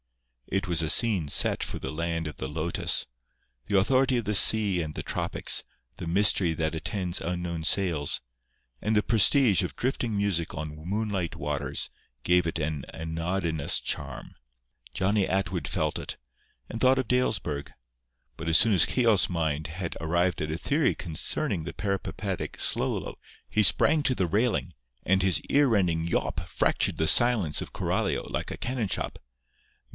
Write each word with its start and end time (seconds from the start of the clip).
It 0.47 0.67
was 0.67 0.81
a 0.81 0.89
scene 0.89 1.29
set 1.29 1.63
for 1.63 1.77
the 1.79 1.91
land 1.91 2.27
of 2.27 2.35
the 2.37 2.49
lotus. 2.49 3.05
The 3.67 3.77
authority 3.79 4.17
of 4.17 4.25
the 4.25 4.33
sea 4.35 4.81
and 4.81 4.95
the 4.95 5.03
tropics, 5.03 5.63
the 5.97 6.07
mystery 6.07 6.53
that 6.55 6.75
attends 6.75 7.21
unknown 7.21 7.63
sails, 7.63 8.19
and 8.81 8.93
the 8.95 9.03
prestige 9.03 9.61
of 9.61 9.75
drifting 9.77 10.17
music 10.17 10.53
on 10.55 10.75
moonlit 10.75 11.37
waters 11.37 11.89
gave 12.23 12.45
it 12.47 12.59
an 12.59 12.83
anodynous 12.93 13.79
charm. 13.81 14.33
Johnny 14.93 15.25
Atwood 15.25 15.67
felt 15.67 15.97
it, 15.99 16.17
and 16.67 16.81
thought 16.81 16.99
of 16.99 17.07
Dalesburg; 17.07 17.71
but 18.35 18.49
as 18.49 18.57
soon 18.57 18.73
as 18.73 18.87
Keogh's 18.87 19.29
mind 19.29 19.67
had 19.67 19.95
arrived 20.01 20.41
at 20.41 20.51
a 20.51 20.57
theory 20.57 20.95
concerning 20.95 21.63
the 21.63 21.73
peripatetic 21.73 22.59
solo 22.59 23.17
he 23.49 23.63
sprang 23.63 24.01
to 24.03 24.15
the 24.15 24.27
railing, 24.27 24.73
and 25.05 25.21
his 25.21 25.39
ear 25.41 25.67
rending 25.67 26.07
yawp 26.07 26.45
fractured 26.49 26.97
the 26.97 27.07
silence 27.07 27.61
of 27.61 27.71
Coralio 27.71 28.23
like 28.29 28.49
a 28.51 28.57
cannon 28.57 28.89
shot. 28.89 29.19